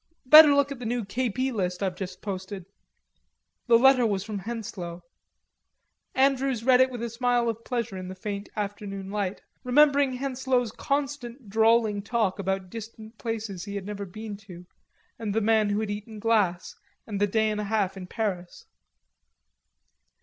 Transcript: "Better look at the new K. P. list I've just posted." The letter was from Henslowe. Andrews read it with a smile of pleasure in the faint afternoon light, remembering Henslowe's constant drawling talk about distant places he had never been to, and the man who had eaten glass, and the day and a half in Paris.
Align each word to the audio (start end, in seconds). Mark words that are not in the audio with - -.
"Better 0.25 0.55
look 0.55 0.71
at 0.71 0.79
the 0.79 0.85
new 0.87 1.05
K. 1.05 1.29
P. 1.29 1.51
list 1.51 1.83
I've 1.83 1.93
just 1.95 2.23
posted." 2.23 2.65
The 3.67 3.77
letter 3.77 4.03
was 4.03 4.23
from 4.23 4.39
Henslowe. 4.39 5.03
Andrews 6.15 6.63
read 6.63 6.81
it 6.81 6.89
with 6.89 7.03
a 7.03 7.09
smile 7.11 7.47
of 7.47 7.63
pleasure 7.63 7.97
in 7.97 8.07
the 8.07 8.15
faint 8.15 8.49
afternoon 8.55 9.11
light, 9.11 9.41
remembering 9.63 10.13
Henslowe's 10.13 10.71
constant 10.71 11.49
drawling 11.51 12.01
talk 12.01 12.39
about 12.39 12.71
distant 12.71 13.19
places 13.19 13.65
he 13.65 13.75
had 13.75 13.85
never 13.85 14.05
been 14.07 14.37
to, 14.37 14.65
and 15.19 15.35
the 15.35 15.39
man 15.39 15.69
who 15.69 15.81
had 15.81 15.91
eaten 15.91 16.17
glass, 16.17 16.75
and 17.05 17.21
the 17.21 17.27
day 17.27 17.51
and 17.51 17.61
a 17.61 17.65
half 17.65 17.95
in 17.95 18.07
Paris. 18.07 18.65